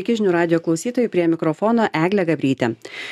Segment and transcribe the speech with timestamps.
[0.00, 2.70] Sveiki žinių radio klausytojai prie mikrofono Eglė Gabrytė.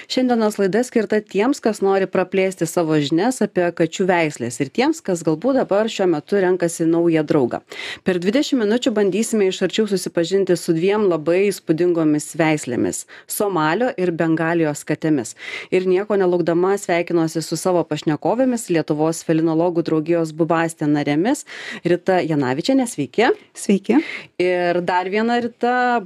[0.09, 5.21] Šiandienos laida skirta tiems, kas nori praplėsti savo žinias apie kačių veislės ir tiems, kas
[5.27, 7.61] galbūt dabar šiuo metu renkasi naują draugą.
[8.09, 13.03] Per 20 minučių bandysime iš arčiau susipažinti su dviem labai įspūdingomis veislėmis-
[13.37, 15.35] Somalio ir Bengalijos katėmis.
[15.71, 21.45] Ir nieko nelaukdama sveikinuosi su savo pašnekovėmis Lietuvos felinologų draugijos Bubastė narėmis
[21.85, 23.29] Rita Janavičianė, sveiki.
[23.53, 24.01] Sveiki.
[24.39, 26.01] Ir dar viena Rita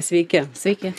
[0.00, 0.42] Barišauskienė sveiki.
[0.54, 0.92] Sveiki.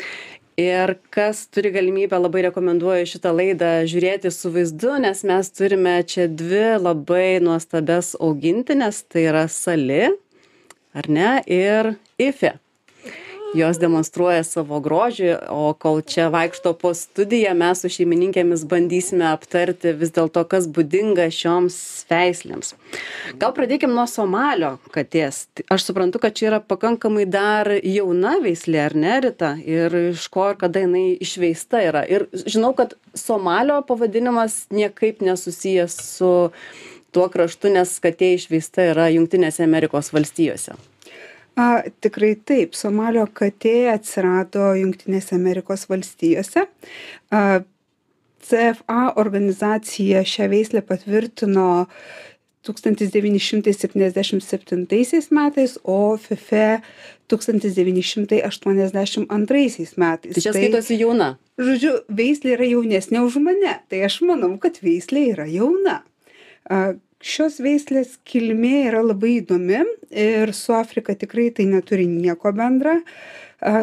[0.62, 6.28] Ir kas turi galimybę, labai rekomenduoju šitą laidą žiūrėti su vaizdu, nes mes turime čia
[6.28, 10.12] dvi labai nuostabes augintinės, tai yra Sali,
[10.94, 12.60] ar ne, ir Ife
[13.58, 19.92] jos demonstruoja savo grožį o kol čia vaikšto po studiją mes su šeimininkėmis bandysime aptarti
[19.98, 21.78] vis dėlto kas būdinga šioms
[22.12, 22.74] veislėms.
[23.42, 28.96] Gal pradėkim nuo somalio katės aš suprantu kad čia yra pakankamai dar jauna veislė ar
[28.96, 29.54] ne rita?
[29.60, 32.06] Ir iš ko ir kada jinai išveista yra.
[32.08, 36.32] Ir žinau kad somalio pavadinimas niekaip nesusijęs su
[37.12, 40.78] tuo kraštu nes katė išveista yra jungtinėse amerikos valstijose
[41.62, 46.62] A, tikrai taip, Somalio katė atsirado Junktinėse Amerikos valstijose.
[47.30, 47.62] A,
[48.42, 51.86] CFA organizacija šią veislę patvirtino
[52.66, 56.82] 1977 metais, o FIFE
[57.28, 60.34] 1982 metais.
[60.34, 61.38] Tai čia skaitosi jauna.
[61.62, 66.02] Žodžiu, veislė yra jaunesnė už mane, tai aš manau, kad veislė yra jauna.
[66.70, 73.00] A, šios veislės kilmė yra labai įdomi ir su Afrika tikrai tai neturi nieko bendra.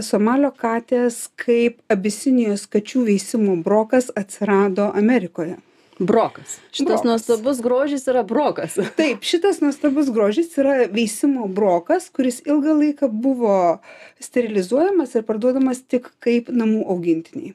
[0.03, 5.56] Somalio katės kaip abisinijos kačių veisimo brokas atsirado Amerikoje.
[5.98, 6.59] Brokas.
[6.70, 7.05] Šitas brokas.
[7.06, 8.77] nuostabus grožis yra brokas.
[8.98, 13.78] Taip, šitas nuostabus grožis yra veisimo brokas, kuris ilgą laiką buvo
[14.22, 17.55] sterilizuojamas ir parduodamas tik kaip namų augintiniai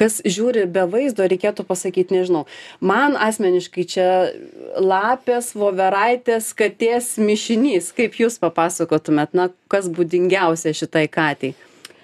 [0.00, 2.44] kas žiūri be vaizdo reikėtų pasakyt nežinau
[2.80, 4.10] man asmeniškai čia
[4.76, 11.54] lapės voveraitės katės mišinys kaip jūs papasakotumėt na kas būdingiausia šitai katei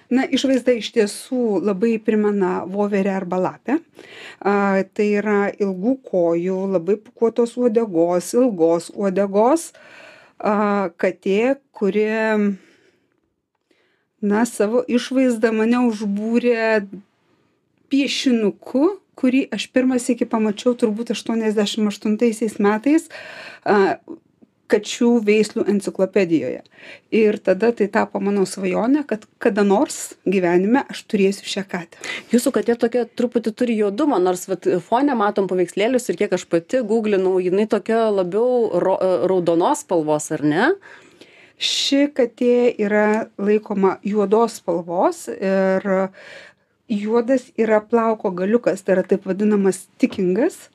[0.07, 3.79] Na, išvaizda iš tiesų labai primena voverę arba lapę.
[4.39, 9.73] A, tai yra ilgų kojų, labai pukuotos uodegos, ilgos uodegos
[10.39, 12.07] a, katė, kuri,
[14.23, 16.87] na, savo išvaizdą mane užbūrė
[17.93, 18.87] piešinuku
[19.17, 23.09] kurį aš pirmą sykį pamačiau turbūt aštuoniasdešim aštuntaisiais metais
[23.65, 23.99] a,
[24.67, 26.65] kačių veislių enciklopedijoje.
[27.15, 32.01] Ir tada tai tapo mano svajonė, kad kada nors gyvenime aš turėsiu šią katę.
[32.33, 36.83] Jūsų katė tokia truputį turi juodumo, nors vat, fone matom paveikslėlius ir kiek aš pati
[36.87, 38.99] googlinau, jinai tokia labiau ro,
[39.31, 40.73] raudonos spalvos, ar ne?
[41.57, 45.87] Ši katė yra laikoma juodos spalvos ir
[46.89, 50.69] juodas yra plauko galiukas, tai yra taip vadinamas tikingas.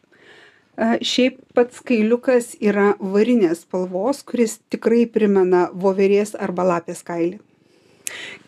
[0.82, 7.40] Šiaip pats kailiukas yra varinės spalvos, kuris tikrai primena voverės arba lapės kailį.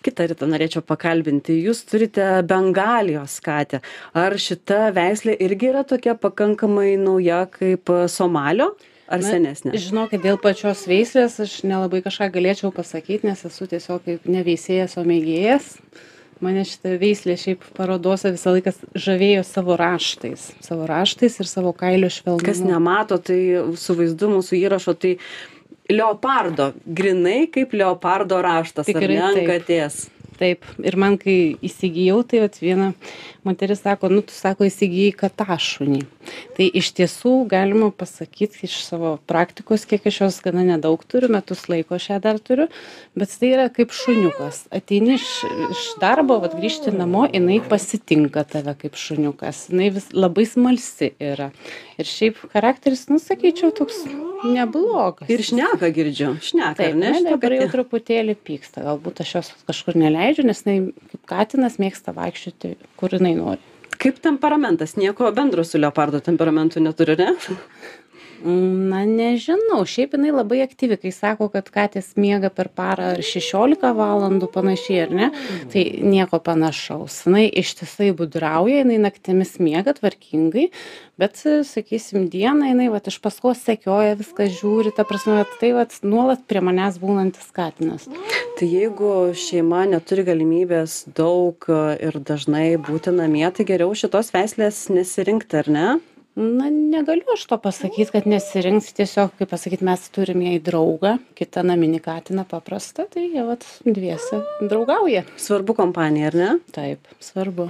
[0.03, 1.56] Kita rytą norėčiau pakalbinti.
[1.63, 3.80] Jūs turite Bengalijos katę.
[4.18, 8.74] Ar šita veislė irgi yra tokia pakankamai nauja kaip Somalio?
[9.07, 9.75] Ar Na, senesnė?
[9.80, 15.03] Žinokit, dėl pačios veislės aš nelabai kažką galėčiau pasakyti, nes esu tiesiog kaip neveisėjas, o
[15.07, 15.75] mėgėjas.
[15.78, 16.12] Uh,
[16.44, 20.52] mane šita veislė šiaip parodose visą laiką žavėjo savo raštais.
[20.64, 22.46] Savo raštais ir savo kailio švelnumu.
[22.46, 23.40] Kas nemato tai
[23.80, 25.16] su vaizdu mūsų įrašo tai
[25.92, 30.04] leopardo grynai kaip leopardo raštas Tikrai ar ne ant katės?
[30.40, 30.66] Taip.
[30.81, 32.92] Ir man kai įsigijau tai vat viena
[33.46, 36.02] moteris sako nu tu sako įsigijai katašunį
[36.57, 41.66] tai iš tiesų galima pasakyt iš savo praktikos kiek aš jos gana nedaug turiu metus
[41.72, 42.67] laiko aš ją dar turiu
[43.17, 44.63] bet tai yra kaip šuniukas.
[44.73, 45.28] Ateini iš
[45.73, 49.67] iš darbo vat grįžti namo jinai pasitinka tave kaip šuniukas.
[49.72, 51.51] Jinai vis labai smalsi yra.
[52.01, 54.03] Ir šiaip charakteris nu sakyčiau toks
[54.44, 55.29] neblogas.
[55.31, 56.33] Ir šneka girdžiu.
[56.44, 57.13] Šneka taip ar ne?
[57.28, 58.85] dabar jau truputėlį pyksta.
[58.88, 60.79] Galbūt aš jos kažkur neleidžiu nes jinai
[61.12, 63.73] kaip katinas mėgsta vaikščioti kur jinai nori
[64.03, 64.97] kaip temperamentas?
[65.00, 67.29] Nieko bendro su leopardo temperamentu neturi ne
[68.44, 69.81] na nežinau.
[69.88, 75.00] Šiaip jinai labai aktyvi kai sako kad katės miega per parą ar šešiolika valandų panašiai
[75.06, 75.31] ar ne?
[75.74, 77.24] Tai nieko panašaus.
[77.28, 80.69] Jinai ištisai gudrauja jinai naktimis miega tvarkingai
[81.18, 81.38] bet
[81.68, 86.42] sakysim dieną jinai vat iš paskos sekioja viską žiūri ta prasme vat tai vat nuolat
[86.50, 88.07] prie manęs būnantis katinas.
[88.57, 95.62] Tai jeigu šeima neturi galimybės daug ir dažnai būti namie tai geriau šitos veislės nesirinkti
[95.62, 95.88] ar ne
[96.35, 101.62] na negaliu aš to pasakyt kad nesirinks tiesiog kaip pasakyt mes turim jai draugą kitą
[101.69, 106.51] naminį katiną paprastą tai jie vat dviese draugauja Svarbu kompanija, ar ne?
[106.74, 107.69] taip svarbu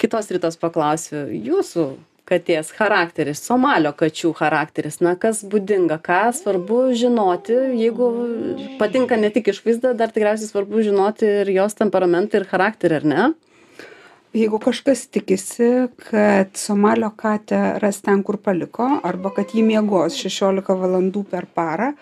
[0.00, 1.86] Kitos rytos paklausiu, jūsų
[2.26, 8.10] katės charakteris, somalio kačių charakteris, na kas būdinga, ką svarbu žinoti, jeigu
[8.80, 13.26] patinka ne tik išvaizda, dar tikriausiai svarbu žinoti ir jos temperamentą ir charakterį, ar ne?
[14.36, 20.76] Jeigu kažkas tikisi, kad Somalio katę ras ten, kur paliko, arba kad jį miegos 16
[20.76, 21.94] valandų per parą,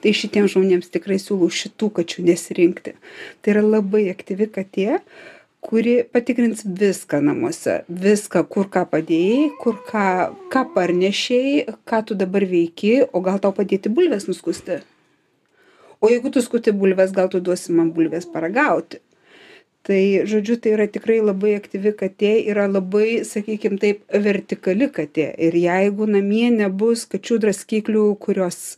[0.00, 2.94] tai šitiems žmonėms tikrai siūlau šitų kačių nesirinkti.
[3.44, 5.02] Tai yra labai aktyvi katė,
[5.60, 7.82] kuri patikrins viską namuose.
[8.06, 10.08] Viską, kur ką padėjai, kur ką,
[10.54, 14.80] ką parnešiai, ką tu dabar veiki, o gal tau padėti bulves nuskusti.
[16.00, 19.04] O jeigu tu skuti bulves, gal tu duosi man bulves paragauti
[19.86, 25.32] tai žodžiu tai yra tikrai labai aktyvi katė yra labai sakykim taip vertikali katė.
[25.38, 28.76] Ir jeigu namie nebus kačių draskiklių kurios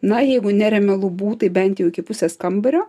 [0.00, 2.86] na jeigu neremia lubų tai bent jau iki pusės kambario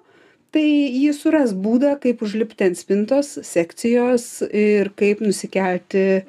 [0.52, 6.24] tai ji suras būdą kaip užlipti ant spintos sekcijos ir kaip nusikelti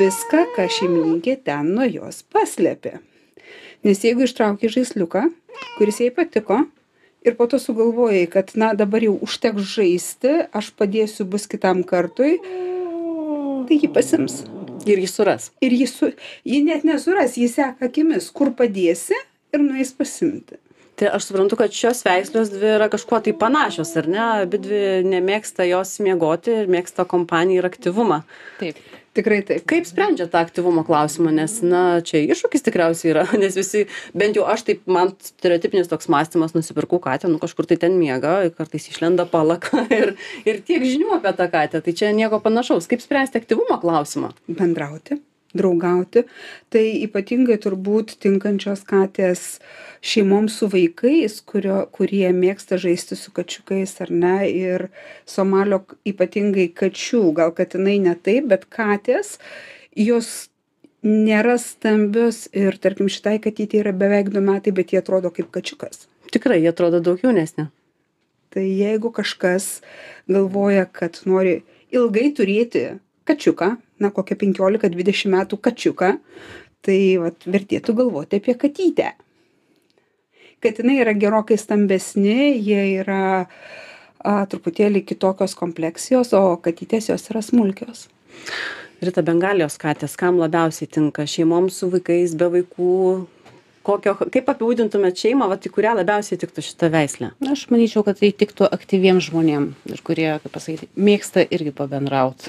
[0.00, 2.98] viską ką šeimininkė ten nuo jos paslėpė.
[3.84, 5.28] Nes jeigu ištraukei žaisliuką
[5.78, 6.64] kuris jai patiko
[7.24, 12.36] ir po to sugalvojai kad na dabar jau užteks žaisti aš padėsiu bus kitam kartui
[13.68, 14.44] tai ji pasiims
[14.84, 15.48] Ir jį suras.
[15.64, 16.10] ir ji su
[16.44, 19.16] ji net nesuras ji seka akimis kur padėsi
[19.54, 20.60] ir nueis pasiimti
[20.94, 24.20] Tai aš suprantu, kad šios veislės dvi yra kažkuo tai panašios, ar ne?
[24.44, 28.20] Abi dvi nemėgsta jos miegoti ir mėgsta kompaniją ir aktyvumą.
[28.60, 28.78] taip
[29.16, 33.84] tikrai taip Kaip sprendžia tą aktyvumo klausimą, nes, na, čia iššūkis tikriausiai yra, nes visi,
[34.16, 38.36] bent jau aš taip, man stereotipinis toks mąstymas, nusipirkau katę, nu kažkur tai ten miega,
[38.56, 40.16] kartais išlenda palaka ir,
[40.48, 42.90] ir tiek žinių apie tą katę, tai čia nieko panašaus.
[42.90, 44.34] Kaip spręsti aktyvumo klausimą?
[44.48, 45.20] bendrauti
[45.56, 46.24] draugauti.
[46.72, 49.44] Tai ypatingai turbūt tinkančios katės
[50.04, 54.38] šeimoms su vaikais kurio kurie mėgsta žaisti su kačiukais ar ne?
[54.50, 54.88] Ir
[55.28, 59.38] somalio ypatingai kačių gal katinai ne taip bet katės
[59.94, 60.50] jos
[61.04, 66.06] nėra stambios ir tarkim šitai katytei yra beveik du metai bet ji atrodo kaip kačiukas.
[66.32, 67.68] Tikrai, jie atrodo daug jaunesnė.
[68.54, 69.82] Tai jeigu kažkas
[70.30, 71.60] galvoja, kad nori
[71.94, 72.84] ilgai turėti
[73.28, 76.10] kačiuką, na kokią 15-20 metų kačiuką,
[76.84, 79.12] tai vat, vertėtų galvoti apie katytę.
[80.64, 83.24] Katinai yra gerokai stambesni, jie yra
[84.24, 88.08] a, truputėlį kitokios kompleksijos, o katytės jos yra smulkios.
[89.04, 91.26] Rita Bengalijos katės, kam labiausiai tinka?
[91.28, 92.96] Šeimoms su vaikais, be vaikų?
[93.84, 97.34] Kokio, kaip apibūdintumėt šeimą, va, į kurią labiausiai tiktų šitą veislę?
[97.44, 102.48] na aš manyčiau kad tai tiktų aktyviem žmonėm ir kurie kaip pasakyti mėgsta irgi pabendraut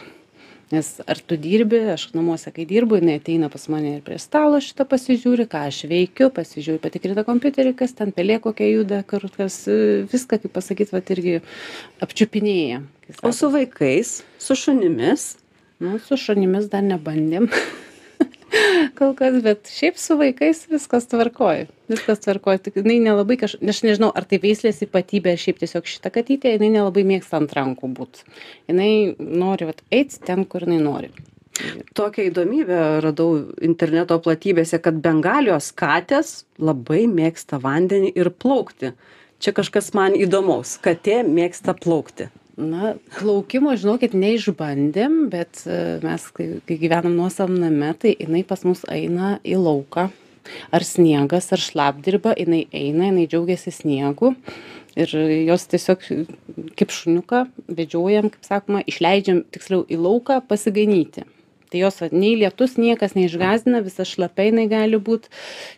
[0.73, 4.57] nes ar tu dirbi aš namuose kai dirbu jinai ateina pas mane ir prie stalo
[4.63, 9.63] šitą pasižiūri ką aš veikiu pasižiūri patikrina kompiuterį kas ten pelė kokia juda kur kas
[10.11, 11.39] viską kaip pasakyt vat irgi
[12.01, 12.83] apčiupinėja.
[13.21, 15.35] O su vaikais, su šunimis?
[15.79, 17.49] nu su šunimis dar nebandėm
[18.99, 23.83] kol kas bet šiaip su vaikais viskas tvarkoj viskas tvarkoj tik jinai nelabai kaž aš
[23.87, 28.25] nežinau ar tai veislės ypatybė šiaip tiesiog šita katytė jinai nelabai mėgsta ant rankų būt
[28.71, 31.13] jinai nori vat eit ten kur jinai nori
[31.95, 38.91] Tokią įdomybę radau interneto platybėse, kad bengalijos katės labai mėgsta vandenį ir plaukti.
[39.39, 40.75] Čia kažkas man įdomaus.
[40.83, 42.27] Katė mėgsta plaukti.
[42.57, 48.63] Na plaukimo žinokit neišbandėm bet e, mes kai kai gyvenom nuosavam name tai jinai pas
[48.67, 50.07] mus eina į lauką.
[50.71, 54.35] Ar sniegas ar šlapdriba jinai eina jinai džiaugiasi sniegu
[54.95, 55.11] ir
[55.49, 56.03] jos tiesiog
[56.79, 61.25] kaip šuniuką vedžiojam kaip sakoma išleidžiam tiksliau į lauką pasiganyti
[61.75, 65.27] tai jos nei lietus niekas neišgąsdina visa šlapia jinai gali būt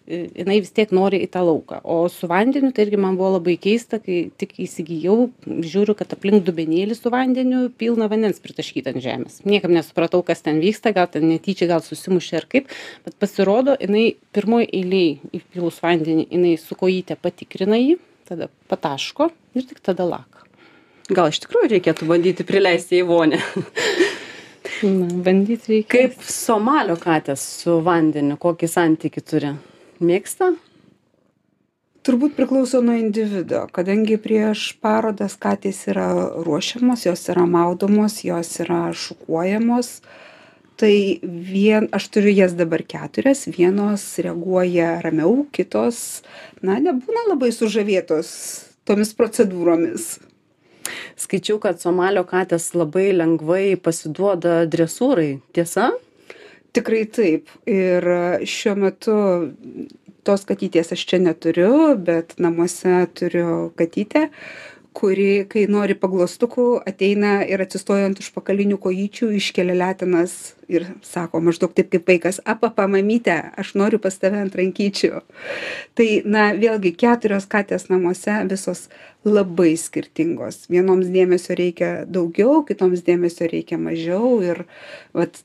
[0.06, 1.82] i jinai vis tiek nori į tą lauką.
[1.84, 6.46] O su vandeniu tai irgi man buvo labai keista kai tik įsigijau žiūriu kad aplink
[6.46, 9.42] dubenėlį su vandeniu pilna vandens pritaškyta ant žemės.
[9.48, 12.70] Niekaip nesupratau kas ten vyksta gal ten netyčia gal susimušė ar kaip
[13.06, 15.10] bet pasirodo jinai pirmoj eilėj
[15.42, 20.46] įpylus vandenį jinai su kojyte patikrina jį tada pataško ir tik tada laka.
[21.08, 23.40] Gal iš tikrųjų reikėtų bandyti prileisti į vonę.
[24.84, 29.52] na bandyt reikia Kaip somalio katės su vandeniu, kokį santykių turi?
[30.04, 30.54] Mėgsta?
[32.08, 36.06] Turbūt priklauso nuo individo, kadangi prieš parodas katės yra
[36.46, 39.90] ruošiamos, jos yra maudomos, jos yra šukuojamos.
[40.80, 40.94] Tai
[41.24, 46.22] vien, aš turiu jas dabar keturias, vienos reaguoja ramiau, kitos,
[46.62, 48.30] na, nebūna labai sužavėtos
[48.88, 50.12] tomis procedūromis.
[51.20, 55.40] Skaičiau, kad somalio katės labai lengvai pasiduoda dresūrai.
[55.56, 55.92] Tiesa?
[56.76, 57.50] Tikrai taip.
[57.70, 58.06] Ir
[58.46, 59.18] šiuo metu
[60.28, 64.28] tos katytės aš čia neturiu, bet namuose turiu katytę,
[64.98, 70.34] kuri, kai nori paglostukų, ateina ir atsistoja ant užpakalinių kojyčių, iškelia letinas
[70.72, 75.22] ir sako maždaug taip kaip vaikas, apapa mamytė, aš noriu pas tave ant rankyčių.
[75.98, 78.88] Tai, na, vėlgi, keturios katės namuose visos
[79.28, 80.66] labai skirtingos.
[80.72, 84.66] Vienoms dėmesio reikia daugiau, kitoms dėmesio reikia mažiau ir
[85.14, 85.44] vat,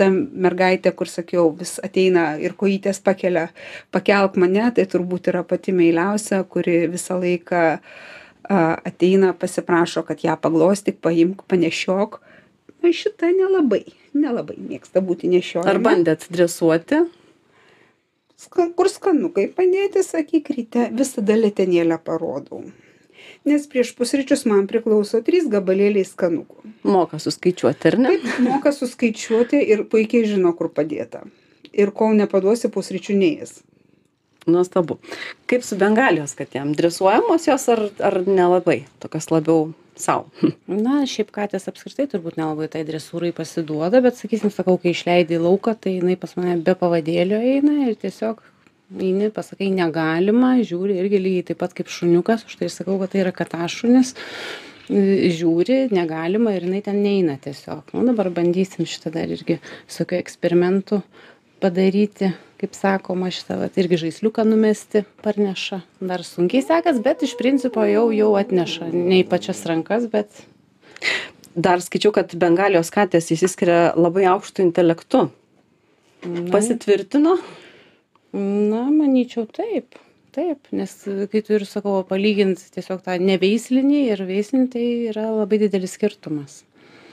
[0.00, 3.50] ta mergaitė, kur sakiau, vis ateina ir kojytės pakelia,
[3.92, 8.06] pakelk mane, tai turbūt yra pati meiliausia, kuri visą laiką uh,
[8.48, 12.18] ateina, pasiprašo, kad ją paglostyk, paimk, panešiok.
[12.82, 15.68] Na, šitą nelabai, nelabai mėgsta būti nešiojama.
[15.68, 17.04] Ar bandėt dresuoti?
[18.38, 22.62] Ska, kur skanukai padėti, sakyk, ryte visada letenėlę parodau.
[23.48, 26.70] Nes prieš pusryčius man priklauso trys gabalėliai skanukų.
[26.86, 28.12] Moka suskaičiuoti, ar ne?
[28.14, 31.24] Taip, moka suskaičiuoti ir puikiai žino, kur padėta.
[31.74, 33.58] Ir kol nepaduosi pusryčių neės
[34.50, 34.98] nuostabu.
[35.50, 36.74] Kaip su bengalijos katėm?
[36.78, 38.82] Dresuojamos jos ar ar nelabai?
[39.02, 40.28] Tokios labiau sau.
[40.86, 45.42] Na šiaip katės apskritai turbūt nelabai tai dresūrai pasiduoda bet sakysim sakau kai išleidi į
[45.46, 48.40] lauką tai jinai pas mane be pavadėlio eina ir tiesiog
[48.96, 53.24] eini pasakai negalima žiūri irgi lygiai taip pat kaip šuniukas už tai sakau kad tai
[53.26, 54.14] yra katašunis
[54.88, 57.92] žiūri negalima ir jinai ten neina tiesiog.
[57.92, 61.02] Nu dabar bandysim šitą dar irgi visokių eksperimentų
[61.60, 65.80] padaryti kaip sakoma šitą vat irgi žaisliuką numesti parneša.
[66.00, 68.90] Dar sunkiai sekas bet iš principo jau jau atneša.
[68.94, 70.42] Ne į pačias rankas bet
[71.54, 75.28] dar skaičiau kad bengalijos katės išsiskiria labai aukštu intelektu.
[76.50, 77.38] Pasitvirtino?
[78.34, 79.96] Na manyčiau taip
[80.38, 80.92] taip nes
[81.32, 86.60] kai tu ir sakau palygint tiesiog tą neveislinį ir veislinį tai yra labai didelis skirtumas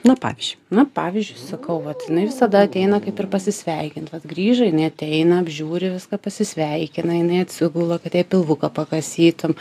[0.06, 0.58] na pavyzdžiui.
[0.70, 4.12] Na pavyzdžiui sakau vat jinai visada ateina kaip ir pasisveikint.
[4.14, 9.56] Vat grįžo jinai ateina apžiūri viską pasisveikina jinai atsigula kad jai pilvuką pakasytum.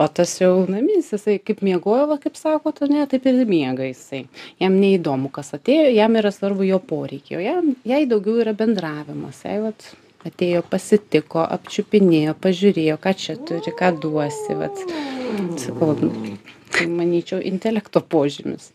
[0.00, 4.24] O tas jau naminis jisai kaip miegojo va kaip sakot ane taip ir miega jisai.
[4.62, 7.38] Jam neįdomu kas atėjo jam yra svarbu jo poreikiai.
[7.38, 9.44] O jam jai daugiau yra bendravimas.
[9.44, 9.92] Jai vat
[10.24, 14.84] atėjo pasitiko apčiupinėjo pažiūrėjo ką čia turi ką duosi vat.
[15.60, 15.94] Sakau
[16.70, 18.70] tai manyčiau intelekto požymis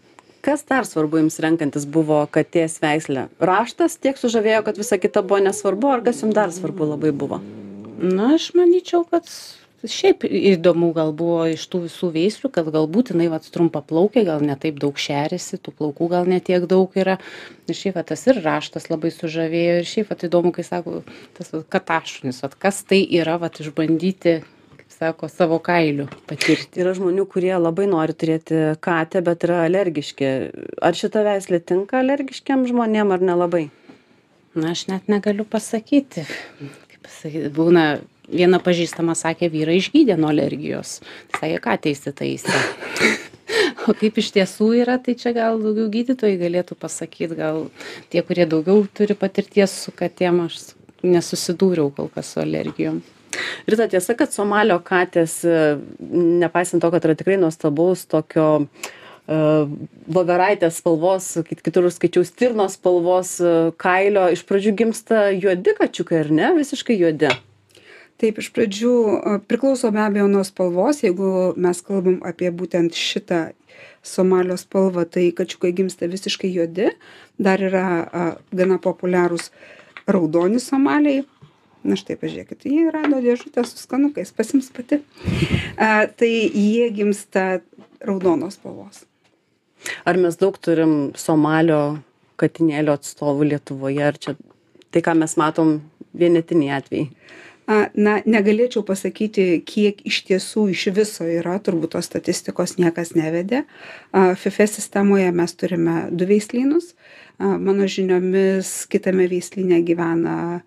[0.46, 3.28] kas dar svarbu jums renkantis buvo katės veislę?
[3.42, 7.42] Raštas tiek sužavėjo kad visa kita buvo nesvarbu ar kas jum dar svarbu labai buvo?
[7.98, 9.25] Na aš manyčiau kad
[9.90, 14.56] šiaip įdomu gal buvo iš tų visų veislių kad galbūt jinai vat trumpaplaukė gal ne
[14.60, 17.18] taip daug šeriasi tų plaukų gal ne tiek daug yra.
[17.66, 19.80] Ir šiaip va tas ir raštas labai sužavėjo.
[19.82, 21.02] Ir šiaip vat įdomu kai sako
[21.38, 24.42] tas vat katašunis vat kas tai yra vat išbandyti
[25.00, 26.80] sako savo kailiu patirti.
[26.84, 30.32] Yra žmonių kurie labai nori turėti katę bet yra alergiški.
[30.86, 33.68] Ar šita veislė tinka alergiškiem žmonėm ar nelabai?
[34.56, 36.24] Na aš net negaliu pasakyti.
[36.92, 37.86] Kaip pasakyt būna
[38.32, 41.02] viena pažįstama sakė vyrą išgydė nuo alergijos.
[41.36, 42.64] Sakė katę įsitaisė
[43.86, 47.36] o kaip iš tiesų yra tai čia gal daugiau gydytojai galėtų pasakyt.
[47.38, 47.68] Gal
[48.14, 50.62] tie kurie daugiau turi patirties su katėm aš
[51.06, 53.04] nesusidūriau kol kas su alergijom
[53.70, 55.77] Rita, tiesa, kad Somalio katės, e,
[56.44, 59.74] nepaisant to, kad yra tikrai nuostabaus tokio uh,
[60.18, 66.54] voveraitės spalvos, kitur skaičiau stirnos spalvos uh, kailio, iš pradžių gimsta juodi kačiukai, ar ne?
[66.60, 67.34] Visiškai juodi.
[68.22, 68.96] Taip, iš pradžių
[69.50, 73.50] priklauso be abejo nuo spalvos, jeigu mes kalbam apie būtent šitą
[74.06, 76.92] somalio spalvą, tai kačiukai gimsta visiškai juodi,
[77.42, 78.25] dar yra a,
[78.56, 79.50] gana populiarūs
[80.08, 81.25] raudoni somaliai,
[81.86, 85.01] na štai pažiūrėkit ji rado dėžutę su skanukais pasiims pati.
[85.77, 87.62] A, tai jie gimsta
[88.06, 89.06] raudonos spalvos.
[90.06, 92.00] Ar mes daug turim somalio
[92.42, 94.04] katinėlio atstovų lietuvoje?
[94.06, 94.36] Ar čia
[94.94, 95.77] tai ką mes matom
[96.18, 97.10] vienetiniai atvejai?
[97.98, 103.63] Na negalėčiau pasakyti kiek iš tiesų iš viso yra turbūt tos statistikos niekas nevedė.
[104.38, 106.94] Fife sistemoje mes turime du veislynus.
[107.42, 110.60] Mano žiniomis kitame veislyne gyvena a,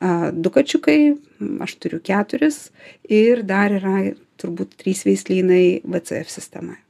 [0.00, 1.14] du kačiukai,
[1.60, 2.70] aš turiu keturis
[3.08, 3.96] ir dar yra
[4.40, 6.80] turbūt trys veislynai VCF sistemoje.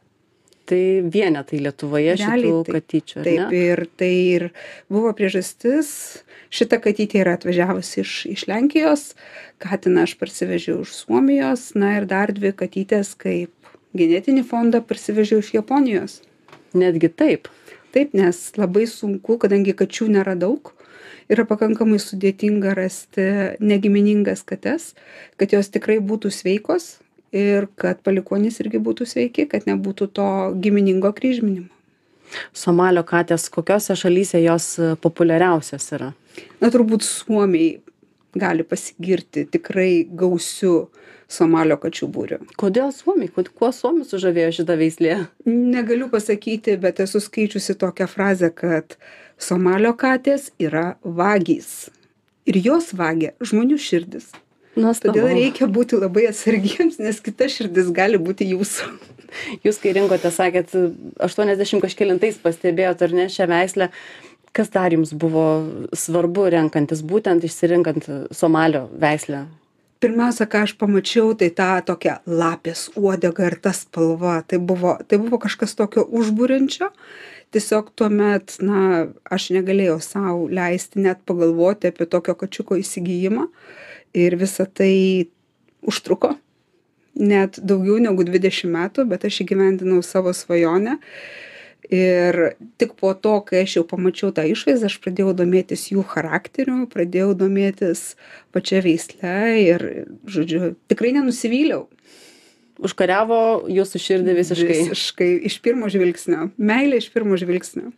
[0.71, 3.23] Tai vienetai Lietuvoje Realiai, šitų katyčių.
[3.27, 4.45] Taip, ir tai ir
[4.93, 5.89] buvo priežastis,
[6.55, 9.09] šita katytė yra atvažiavusi iš, iš Lenkijos,
[9.59, 13.51] katiną aš parsivežiau iš Suomijos, na ir dar dvi katytės kaip
[13.99, 16.21] genetinį fondą parsivežiau iš Japonijos.
[16.79, 17.51] Netgi taip.
[17.91, 20.71] Taip, nes labai sunku, kadangi kačių nėra daug,
[21.33, 23.27] yra pakankamai sudėtinga rasti
[23.61, 24.95] negiminingas kates,
[25.41, 26.97] kad jos tikrai būtų sveikos
[27.33, 30.31] ir kad palikuonys irgi būtų sveiki, kad nebūtų to
[30.63, 31.71] giminingo kryžminimo.
[32.55, 36.13] Somalio katės, kokiose šalyse jos e, populiariausios yra?
[36.63, 37.81] Na, turbūt Suomiai
[38.35, 40.91] gali pasigirti tikrai gausiu
[41.31, 42.41] Somalio kačių būriu.
[42.59, 43.31] Kodėl Suomiai?
[43.31, 45.17] Kuo Suomiai sužavėjo šitą veislę?
[45.47, 48.97] Negaliu pasakyti, bet esu skaičiusi tokią frazę, kad
[49.39, 51.91] Somalio katės yra vagys.
[52.51, 54.33] Ir jos vagia žmonių širdis.
[54.79, 55.15] Nuostabu.
[55.15, 58.91] Todėl reikia būti labai atsargiems, nes kita širdis gali būti jūsų.
[59.63, 60.75] Jūs, kai rinkote, sakėt,
[61.23, 63.91] 80 kažkėlintais pastebėjot ar ne šią veislę,
[64.57, 65.47] kas dar jums buvo
[65.97, 69.47] svarbu renkantis, būtent išsirinkant Somalio veislę?
[70.01, 74.39] Pirmiausia, ką aš pamačiau, tai tą tokią lapės uodegą ir tą spalvą.
[74.49, 76.89] Tai buvo, tai buvo kažkas tokio užbūrinčio.
[77.53, 83.51] Tiesiog tuomet, na, aš negalėjau savo leisti net pagalvoti apie tokio kačiuko įsigijimą.
[84.17, 85.29] Ir visa tai
[85.85, 86.33] užtruko
[87.21, 90.97] net daugiau negu 20 metų, bet aš įgyvendinau savo svajonę
[91.89, 92.39] ir
[92.81, 97.33] tik po to kai aš jau pamačiau tą išvaizdą aš pradėjau domėtis jų charakteriu pradėjau
[97.39, 98.15] domėtis
[98.55, 99.87] pačia veisle ir
[100.29, 101.87] žodžiu tikrai nenusivyliau.
[102.81, 104.77] Užkariavo jūsų širdį visiškai.
[104.89, 106.47] Visiškai iš pirmo žvilgsnio.
[106.57, 107.91] Meilė iš pirmo žvilgsnio.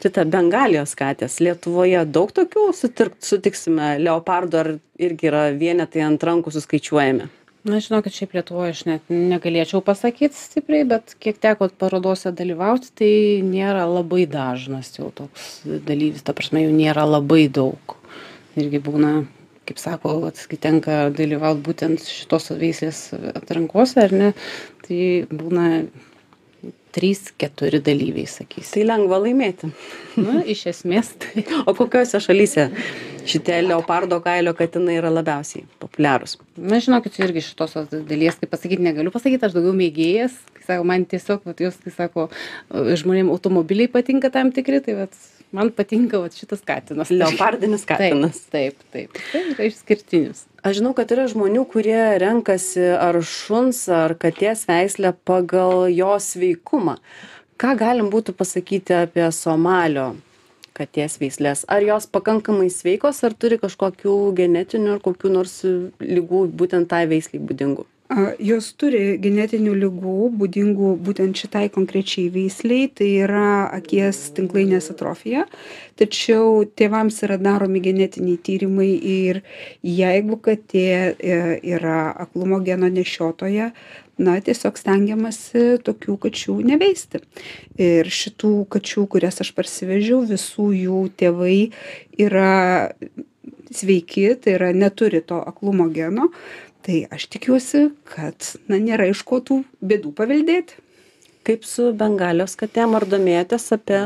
[0.00, 1.36] Šita bengalijos katės.
[1.44, 3.98] Lietuvoje daug tokių sutirkt sutiksime.
[4.00, 7.28] Leopardų ar irgi yra vienetai ant rankų suskaičiuojami
[7.68, 13.12] na žinokit šiaip lietuvoj aš net negalėčiau pasakyt stipriai bet kiek teko parodose dalyvauti tai
[13.46, 16.24] nėra labai dažnas jau toks dalyvis.
[16.26, 17.96] Ta prasme jų nėra labai daug.
[18.58, 19.12] Irgi būna
[19.68, 24.30] kaip sako vat kai tenka dalyvaut būtent šitos veislės atrankose ar ne
[24.86, 25.68] tai būna
[26.98, 28.74] trys keturi dalyviai sakysim.
[28.74, 29.70] Tai lengva laimėti.
[30.18, 31.46] Nu iš esmės tai.
[31.68, 32.68] O kokiose šalyse
[33.28, 36.38] šitie leopardo kailio katinai yra labiausiai populiarūs?
[36.58, 39.14] Na žinokit irgi šitos dalies kaip pasakyt negaliu.
[39.14, 42.28] Pasakyt aš daugiau mėgėjas kai sako man tiesiog vat jos kai sako
[42.70, 45.20] žmonėm automobiliai patinka tam tikri tai vat
[45.52, 47.10] man patinka vat šitas katinas.
[47.20, 48.44] Leopardinis katinas.
[48.52, 49.16] taip taip.
[49.16, 50.44] Taip tai yra išskirtinis.
[50.66, 56.98] Aš žinau kad yra žmonių kurie renkasi ar šuns ar katės veislę pagal jo sveikumą.
[57.58, 60.12] Ką galim būtų pasakyti apie somalio
[60.78, 66.90] katės veisles ar jos pakankamai sveikos ar turi kažkokių genetinių ar kokių nors ligų būtent
[66.92, 67.86] tai veislei būdingų
[68.40, 75.44] jos turi genetinių ligų būdingų būtent šitai konkrečiai veislei tai yra akies tinklainės atrofija.
[76.00, 79.42] Tačiau tėvams yra daromi genetiniai tyrimai ir
[79.84, 81.38] jeigu katė e,
[81.76, 83.72] yra aklumo geno nešiotoja
[84.18, 87.20] na tiesiog stengiamasi tokių kačių neveisti.
[87.76, 91.58] Ir šitų kačių kurias aš parsivežiau visų jų tėvai
[92.18, 92.88] yra
[93.74, 96.30] sveiki tai yra neturi to aklumo geno
[96.88, 100.78] tai aš tikiuosi kad na nėra iš ko tų bėdų paveldėti.
[101.44, 104.00] Kaip su bengalijos katėm ar domėjotės apie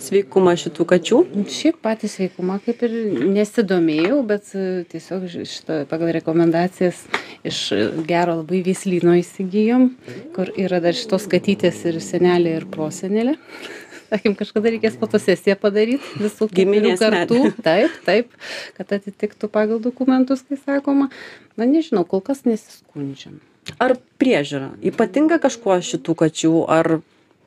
[0.00, 1.18] sveikumą šitų kačių?
[1.52, 2.96] Šiaip patį sveikumą kaip ir
[3.36, 7.04] nesidomėjau bet e, tiesiog šitą pagal rekomendacijas
[7.44, 7.60] iš
[8.08, 9.90] gero labai veislyno įsigijom
[10.36, 13.36] kur yra dar šitos katytės ir senelė ir prosenelė
[14.10, 17.52] sakėm kažkada reikės fotosesiją padaryt visų Giminės kartų.
[17.66, 18.32] Taip taip
[18.76, 21.10] kad atitiktų pagal dokumentus kai sakoma.
[21.56, 23.40] Na nežinau kol kas nesiskundžiam.
[23.82, 24.74] Ar priežiūra?
[24.86, 26.52] Ypatinga kažkuo šitų kačių?
[26.70, 26.98] Ar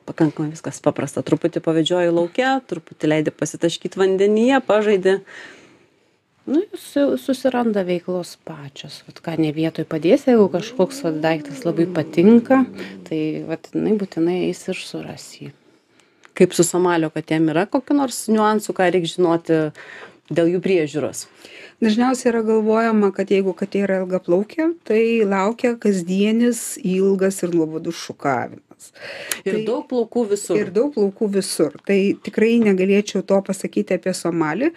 [0.08, 1.24] pakankamai viskas paprasta?
[1.24, 5.20] Truputį pavedžioji lauke truputį leidi pasitaškyt vandenyje pažaidi.
[6.50, 9.02] Nu jos jau susiranda veiklos pačios.
[9.06, 12.64] Vat ką ne vietoj padėsi jeigu kažkoks vat daiktas labai patinka
[13.08, 15.52] tai vat jinai būtinai eis ir suras jį
[16.40, 19.60] kaip su somalio katėm yra kokių nors niuansų ką reik žinoti
[20.30, 21.26] dėl jų priežiūros?
[21.80, 28.90] Dažniausiai yra galvojama kad jeigu katė yra ilgaplaukė tai laukia kasdienis ilgas ir nuobodus šukavimas.
[29.44, 30.56] Ir Tai- daug plaukų visur.
[30.60, 31.74] ir daug plaukų visur.
[31.88, 34.70] Tai tikrai negalėčiau to pasakyti apie somalį.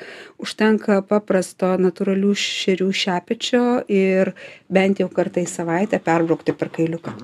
[0.44, 4.34] Užtenka paprasto natūralių šerių šepečio ir
[4.72, 7.16] bent jau kartą į savaitę perbraukti per kailiuką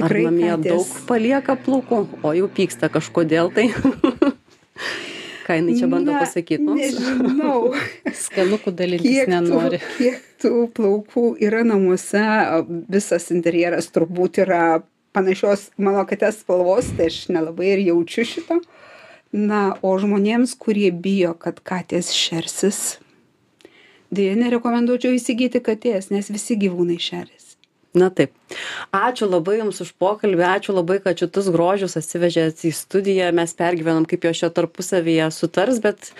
[0.00, 3.66] ar namie katės- daug palieka plaukų o jau pyksta kažkodėl tai
[5.46, 6.80] ką jinai čia bando Na, pasakyt mums?
[6.80, 7.72] nežinau.
[8.24, 9.80] Skanukų dalintis kiek tų, nenori.
[9.98, 12.22] kiek tų plaukų yra namuose
[12.92, 14.62] visas interjeras turbūt yra
[15.12, 18.60] panašios mano katės spalvos tai aš nelabai ir jaučiu šito.
[19.32, 22.98] Na o žmonėms kurie bijo kad katės šersis
[24.12, 27.51] deja nerekomenduočiau įsigyti katės nes visi gyvūnai šeriasi
[27.94, 28.32] na taip.
[28.92, 33.28] Ačiū labai jums už pokalbį ačiū labai kad šitus grožius atsivežėt į studiją.
[33.36, 36.12] Mes pergyvenom kaip jos čia tarpusavyje sutars bet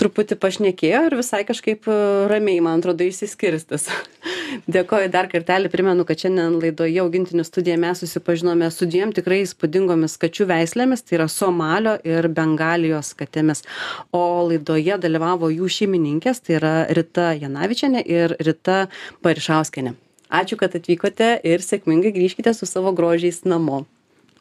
[0.00, 1.96] truputį pašnekėjo ir visai kažkaip e,
[2.30, 3.88] ramiai man atrodo išsiskirstys.
[4.76, 10.20] Dėkoju dar kartelį primenu kad šiandien laidoje augintinių studija mes susipažinome su dviem tikrai įspūdingomis
[10.20, 13.64] kačių veislėmis tai yra somalio ir bengalijos katėmis.
[14.12, 18.86] O laidoje dalyvavo jų šeimininkės tai yra rita janavičienė ir rita
[19.24, 19.96] parišauskienė
[20.30, 23.84] ačiū kad atvykote ir sėkmingai grįžkite su savo grožiais namo.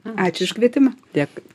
[0.03, 0.95] Ačiū už kvietimą.
[1.15, 1.52] Dėkui